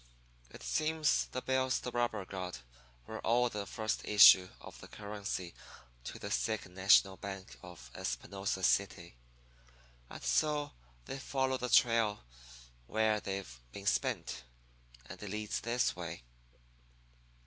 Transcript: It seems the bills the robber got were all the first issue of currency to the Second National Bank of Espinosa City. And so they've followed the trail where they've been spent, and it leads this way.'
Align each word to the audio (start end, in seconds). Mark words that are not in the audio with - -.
It 0.49 0.63
seems 0.63 1.27
the 1.27 1.43
bills 1.43 1.79
the 1.79 1.91
robber 1.91 2.25
got 2.25 2.63
were 3.05 3.19
all 3.19 3.49
the 3.51 3.67
first 3.67 4.03
issue 4.03 4.49
of 4.59 4.81
currency 4.89 5.53
to 6.05 6.17
the 6.17 6.31
Second 6.31 6.73
National 6.73 7.17
Bank 7.17 7.55
of 7.61 7.91
Espinosa 7.93 8.63
City. 8.63 9.15
And 10.09 10.23
so 10.23 10.71
they've 11.05 11.21
followed 11.21 11.59
the 11.59 11.69
trail 11.69 12.23
where 12.87 13.19
they've 13.19 13.59
been 13.73 13.85
spent, 13.85 14.41
and 15.05 15.21
it 15.21 15.29
leads 15.29 15.59
this 15.61 15.95
way.' 15.95 16.23